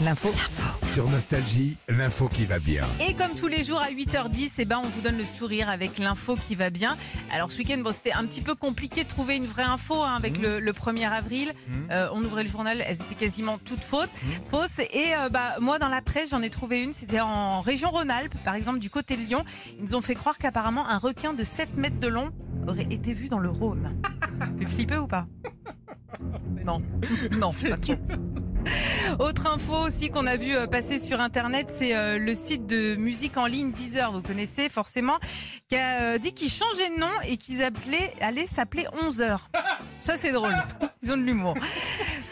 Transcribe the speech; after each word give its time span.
L'info. 0.00 0.32
Sur 0.84 1.10
Nostalgie, 1.10 1.76
l'info 1.88 2.28
qui 2.28 2.44
va 2.44 2.60
bien. 2.60 2.84
Et 3.00 3.14
comme 3.14 3.34
tous 3.34 3.48
les 3.48 3.64
jours 3.64 3.80
à 3.80 3.90
8h10, 3.90 4.52
eh 4.58 4.64
ben, 4.64 4.80
on 4.84 4.88
vous 4.88 5.00
donne 5.00 5.18
le 5.18 5.24
sourire 5.24 5.68
avec 5.68 5.98
l'info 5.98 6.36
qui 6.36 6.54
va 6.54 6.70
bien. 6.70 6.96
Alors 7.32 7.50
ce 7.50 7.58
week-end, 7.58 7.78
bon, 7.78 7.92
c'était 7.92 8.12
un 8.12 8.24
petit 8.26 8.42
peu 8.42 8.54
compliqué 8.54 9.02
de 9.02 9.08
trouver 9.08 9.34
une 9.34 9.46
vraie 9.46 9.64
info 9.64 10.02
hein, 10.04 10.14
avec 10.16 10.38
le, 10.38 10.60
le 10.60 10.72
1er 10.72 11.10
avril. 11.10 11.52
Euh, 11.90 12.08
on 12.12 12.22
ouvrait 12.22 12.44
le 12.44 12.48
journal, 12.48 12.80
elles 12.86 12.96
étaient 12.96 13.26
quasiment 13.26 13.58
toutes 13.58 13.82
fautes, 13.82 14.10
fausses. 14.50 14.78
Et 14.78 15.14
euh, 15.16 15.28
bah, 15.30 15.56
moi, 15.60 15.80
dans 15.80 15.88
la 15.88 16.00
presse, 16.00 16.30
j'en 16.30 16.42
ai 16.42 16.50
trouvé 16.50 16.84
une. 16.84 16.92
C'était 16.92 17.20
en 17.20 17.60
région 17.60 17.90
Rhône-Alpes, 17.90 18.36
par 18.44 18.54
exemple, 18.54 18.78
du 18.78 18.90
côté 18.90 19.16
de 19.16 19.22
Lyon. 19.22 19.44
Ils 19.78 19.84
nous 19.84 19.94
ont 19.96 20.02
fait 20.02 20.14
croire 20.14 20.38
qu'apparemment 20.38 20.88
un 20.88 20.98
requin 20.98 21.32
de 21.32 21.42
7 21.42 21.76
mètres 21.76 21.98
de 21.98 22.08
long 22.08 22.30
aurait 22.68 22.86
été 22.88 23.14
vu 23.14 23.28
dans 23.28 23.40
le 23.40 23.50
Rhône. 23.50 24.00
Tu 24.60 24.66
flippé 24.66 24.96
ou 24.96 25.06
pas? 25.06 25.26
Non, 26.64 26.80
non, 27.38 27.50
pas 27.50 27.76
trop. 27.78 27.94
Autre 29.18 29.46
info 29.46 29.74
aussi 29.86 30.10
qu'on 30.10 30.26
a 30.26 30.36
vu 30.36 30.54
euh, 30.54 30.66
passer 30.66 30.98
sur 30.98 31.20
internet, 31.20 31.68
c'est 31.70 31.96
euh, 31.96 32.18
le 32.18 32.34
site 32.34 32.66
de 32.66 32.96
musique 32.96 33.36
en 33.36 33.46
ligne 33.46 33.72
Deezer, 33.72 34.12
vous 34.12 34.20
connaissez 34.20 34.68
forcément, 34.68 35.18
qui 35.68 35.76
a 35.76 36.00
euh, 36.00 36.18
dit 36.18 36.32
qu'ils 36.32 36.50
changeaient 36.50 36.90
de 36.90 37.00
nom 37.00 37.10
et 37.28 37.36
qu'ils 37.36 37.62
allaient 37.62 38.46
s'appeler 38.46 38.86
11 39.02 39.22
heures. 39.22 39.48
Ça 40.00 40.18
c'est 40.18 40.32
drôle, 40.32 40.54
ils 41.02 41.12
ont 41.12 41.16
de 41.16 41.22
l'humour. 41.22 41.54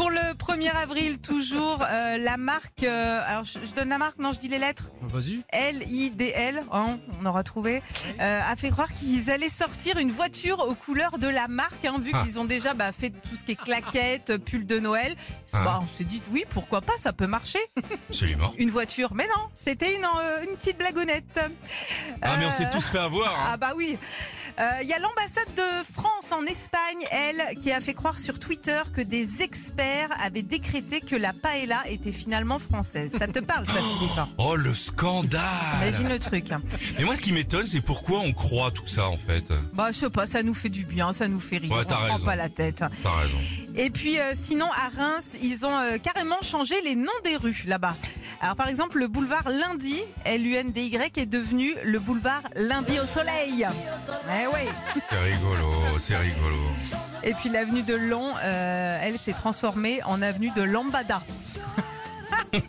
Pour 0.00 0.08
le 0.10 0.32
1er 0.32 0.74
avril, 0.74 1.18
toujours, 1.18 1.84
euh, 1.86 2.16
la 2.16 2.38
marque, 2.38 2.84
euh, 2.84 3.20
alors 3.26 3.44
je, 3.44 3.58
je 3.62 3.72
donne 3.74 3.90
la 3.90 3.98
marque, 3.98 4.16
non 4.18 4.32
je 4.32 4.38
dis 4.38 4.48
les 4.48 4.58
lettres, 4.58 4.84
Vas-y. 5.02 5.42
L-I-D-L, 5.50 6.62
hein, 6.72 6.98
on 7.20 7.26
aura 7.26 7.42
trouvé, 7.42 7.82
euh, 8.18 8.40
a 8.50 8.56
fait 8.56 8.70
croire 8.70 8.94
qu'ils 8.94 9.30
allaient 9.30 9.50
sortir 9.50 9.98
une 9.98 10.10
voiture 10.10 10.60
aux 10.60 10.74
couleurs 10.74 11.18
de 11.18 11.28
la 11.28 11.48
marque, 11.48 11.84
hein, 11.84 11.96
vu 12.00 12.12
Ah. 12.14 12.22
qu'ils 12.24 12.38
ont 12.38 12.46
déjà 12.46 12.72
bah, 12.72 12.92
fait 12.92 13.10
tout 13.10 13.36
ce 13.36 13.44
qui 13.44 13.52
est 13.52 13.56
claquettes, 13.62 14.38
pull 14.38 14.66
de 14.66 14.78
Noël. 14.80 15.16
Ah. 15.52 15.64
Bah, 15.64 15.80
on 15.84 15.98
s'est 15.98 16.04
dit, 16.04 16.22
oui, 16.30 16.44
pourquoi 16.48 16.80
pas, 16.80 16.96
ça 16.96 17.12
peut 17.12 17.26
marcher. 17.26 17.58
Absolument. 18.08 18.54
Une 18.56 18.70
voiture, 18.70 19.12
mais 19.12 19.26
non, 19.26 19.48
c'était 19.54 19.94
une, 19.96 20.06
une 20.48 20.56
petite 20.56 20.78
blagonnette. 20.78 21.38
Ah, 22.22 22.38
mais 22.38 22.46
on 22.46 22.50
s'est 22.50 22.70
tous 22.70 22.86
fait 22.88 22.98
avoir. 22.98 23.34
hein. 23.38 23.48
Ah 23.52 23.56
bah 23.58 23.72
oui. 23.76 23.98
Il 24.82 24.86
y 24.88 24.92
a 24.92 24.98
l'ambassade 24.98 25.54
de 25.56 25.84
France 25.94 26.19
en 26.32 26.44
Espagne, 26.46 26.98
elle, 27.10 27.58
qui 27.60 27.72
a 27.72 27.80
fait 27.80 27.94
croire 27.94 28.18
sur 28.18 28.38
Twitter 28.38 28.80
que 28.94 29.00
des 29.00 29.42
experts 29.42 30.08
avaient 30.22 30.42
décrété 30.42 31.00
que 31.00 31.16
la 31.16 31.32
paella 31.32 31.82
était 31.88 32.12
finalement 32.12 32.58
française. 32.58 33.10
Ça 33.18 33.26
te 33.26 33.38
parle, 33.40 33.66
ça, 33.66 33.72
Philippe 33.80 34.18
hein 34.18 34.28
Oh, 34.38 34.56
le 34.56 34.74
scandale 34.74 35.40
Imagine 35.82 36.08
le 36.08 36.18
truc. 36.18 36.52
hein. 36.52 36.62
Mais 36.98 37.04
moi, 37.04 37.16
ce 37.16 37.20
qui 37.20 37.32
m'étonne, 37.32 37.66
c'est 37.66 37.80
pourquoi 37.80 38.20
on 38.20 38.32
croit 38.32 38.70
tout 38.70 38.86
ça, 38.86 39.08
en 39.08 39.16
fait. 39.16 39.44
Bah, 39.72 39.88
je 39.92 39.98
sais 39.98 40.10
pas, 40.10 40.26
ça 40.26 40.42
nous 40.42 40.54
fait 40.54 40.68
du 40.68 40.84
bien, 40.84 41.12
ça 41.12 41.28
nous 41.28 41.40
fait 41.40 41.58
rire. 41.58 41.72
Ouais, 41.72 41.84
on 41.86 41.88
se 41.88 42.06
prend 42.08 42.18
pas 42.20 42.36
la 42.36 42.48
tête. 42.48 42.84
T'as 43.02 43.16
raison. 43.16 43.38
Et 43.76 43.90
puis, 43.90 44.18
euh, 44.18 44.32
sinon, 44.34 44.66
à 44.72 44.88
Reims, 44.96 45.24
ils 45.42 45.64
ont 45.64 45.76
euh, 45.76 45.98
carrément 45.98 46.40
changé 46.42 46.74
les 46.84 46.96
noms 46.96 47.10
des 47.24 47.36
rues 47.36 47.62
là-bas. 47.66 47.96
Alors, 48.42 48.56
par 48.56 48.68
exemple, 48.68 48.98
le 48.98 49.06
boulevard 49.06 49.50
Lundi, 49.50 50.00
L-U-N-D-Y, 50.24 51.18
est 51.18 51.26
devenu 51.26 51.74
le 51.84 51.98
boulevard 51.98 52.40
Lundi 52.56 52.98
au 52.98 53.04
Soleil. 53.04 53.66
Eh 54.28 54.46
oui. 54.46 55.00
C'est 55.10 55.18
rigolo, 55.18 55.70
c'est 55.98 56.16
rigolo. 56.16 56.56
Et 57.22 57.34
puis, 57.34 57.50
l'avenue 57.50 57.82
de 57.82 57.94
Long, 57.94 58.32
euh, 58.42 58.98
elle 59.02 59.18
s'est 59.18 59.34
transformée 59.34 60.02
en 60.04 60.22
avenue 60.22 60.50
de 60.56 60.62
Lambada. 60.62 61.22
Et 62.54 62.62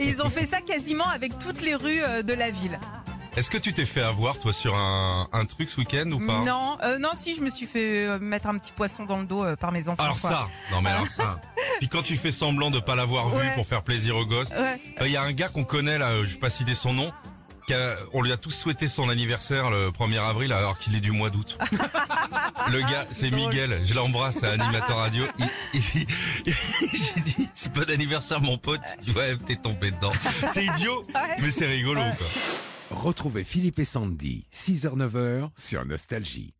ils 0.00 0.22
ont 0.22 0.30
fait 0.30 0.46
ça 0.46 0.62
quasiment 0.62 1.08
avec 1.08 1.38
toutes 1.38 1.60
les 1.60 1.74
rues 1.74 2.02
euh, 2.02 2.22
de 2.22 2.32
la 2.32 2.50
ville. 2.50 2.78
Est-ce 3.34 3.50
que 3.50 3.56
tu 3.56 3.72
t'es 3.72 3.86
fait 3.86 4.02
avoir, 4.02 4.38
toi, 4.38 4.52
sur 4.52 4.76
un, 4.76 5.26
un 5.32 5.44
truc 5.46 5.70
ce 5.70 5.80
week-end 5.80 6.10
ou 6.10 6.18
pas? 6.18 6.42
Non, 6.42 6.76
euh, 6.82 6.98
non, 6.98 7.10
si, 7.16 7.34
je 7.34 7.40
me 7.40 7.48
suis 7.48 7.64
fait 7.64 8.06
euh, 8.06 8.18
mettre 8.18 8.46
un 8.46 8.58
petit 8.58 8.72
poisson 8.72 9.06
dans 9.06 9.18
le 9.18 9.24
dos 9.24 9.42
euh, 9.42 9.56
par 9.56 9.72
mes 9.72 9.88
enfants. 9.88 10.02
Alors 10.02 10.20
quoi. 10.20 10.30
ça, 10.30 10.48
non 10.70 10.82
mais 10.82 10.90
alors 10.90 11.06
ça. 11.08 11.40
Puis 11.82 11.88
quand 11.88 12.04
tu 12.04 12.14
fais 12.14 12.30
semblant 12.30 12.70
de 12.70 12.78
pas 12.78 12.94
l'avoir 12.94 13.28
vu 13.30 13.38
Ouais. 13.38 13.54
pour 13.56 13.66
faire 13.66 13.82
plaisir 13.82 14.14
aux 14.16 14.24
gosses, 14.24 14.50
Ouais. 14.50 14.80
il 15.00 15.10
y 15.10 15.16
a 15.16 15.22
un 15.22 15.32
gars 15.32 15.48
qu'on 15.48 15.64
connaît 15.64 15.98
là, 15.98 16.10
euh, 16.10 16.22
je 16.24 16.34
vais 16.34 16.38
pas 16.38 16.48
citer 16.48 16.74
son 16.76 16.92
nom, 16.92 17.10
qui 17.66 17.74
a- 17.74 17.96
on 18.12 18.22
lui 18.22 18.30
a 18.30 18.36
tous 18.36 18.52
souhaité 18.52 18.86
son 18.86 19.08
anniversaire 19.08 19.68
le 19.68 19.90
1er 19.90 20.18
avril 20.18 20.52
alors 20.52 20.78
qu'il 20.78 20.94
est 20.94 21.00
du 21.00 21.10
mois 21.10 21.28
d'août. 21.28 21.58
le 22.70 22.80
gars, 22.82 23.04
c'est. 23.10 23.32
Miguel, 23.32 23.82
je 23.84 23.94
l'embrasse, 23.94 24.38
c'est 24.38 24.46
animateur 24.46 24.98
radio. 24.98 25.24
Il, 25.40 25.80
il- 25.96 26.06
J'ai 26.46 27.20
dit, 27.22 27.48
c'est 27.52 27.72
pas 27.72 27.84
d'anniversaire 27.84 28.40
mon 28.40 28.58
pote. 28.58 28.80
Il 29.00 29.06
dit, 29.06 29.18
ouais, 29.18 29.36
t'es 29.44 29.56
tombé 29.56 29.90
dedans. 29.90 30.12
C'est 30.54 30.64
idiot, 30.64 31.04
Ouais. 31.16 31.34
mais 31.42 31.50
c'est 31.50 31.66
rigolo 31.66 32.00
quoi. 32.16 32.26
Retrouvez 32.96 33.42
Philippe 33.42 33.80
et 33.80 33.84
Sandy, 33.84 34.46
6h-9h 34.52 35.48
sur 35.56 35.84
Nostalgie. 35.84 36.54